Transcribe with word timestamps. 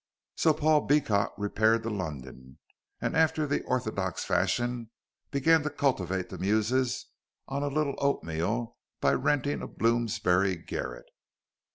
So 0.35 0.55
Paul 0.55 0.87
Beecot 0.87 1.31
repaired 1.37 1.83
to 1.83 1.91
London, 1.91 2.57
and 2.99 3.15
after 3.15 3.45
the 3.45 3.61
orthodox 3.65 4.23
fashion 4.25 4.89
began 5.29 5.61
to 5.61 5.69
cultivate 5.69 6.29
the 6.29 6.39
Muses 6.39 7.05
on 7.47 7.61
a 7.61 7.67
little 7.67 7.93
oatmeal 7.99 8.77
by 8.99 9.13
renting 9.13 9.61
a 9.61 9.67
Bloomsbury 9.67 10.55
garret. 10.55 11.05